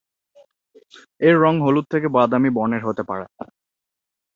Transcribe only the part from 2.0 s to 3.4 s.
বাদামি বর্ণের হতে পারে।